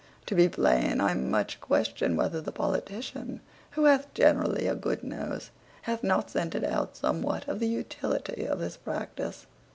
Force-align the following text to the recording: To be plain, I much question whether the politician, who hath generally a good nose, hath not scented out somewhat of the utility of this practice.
To 0.25 0.33
be 0.33 0.49
plain, 0.49 0.99
I 0.99 1.13
much 1.13 1.61
question 1.61 2.15
whether 2.15 2.41
the 2.41 2.51
politician, 2.51 3.39
who 3.73 3.83
hath 3.85 4.11
generally 4.15 4.65
a 4.65 4.73
good 4.73 5.03
nose, 5.03 5.51
hath 5.83 6.01
not 6.03 6.31
scented 6.31 6.63
out 6.63 6.97
somewhat 6.97 7.47
of 7.47 7.59
the 7.59 7.67
utility 7.67 8.47
of 8.47 8.57
this 8.57 8.77
practice. 8.77 9.45